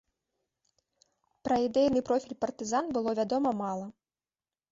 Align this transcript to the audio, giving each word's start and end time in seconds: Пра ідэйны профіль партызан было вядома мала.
Пра 1.47 1.55
ідэйны 1.67 2.01
профіль 2.09 2.39
партызан 2.45 2.85
было 2.97 3.09
вядома 3.19 3.49
мала. 3.63 3.85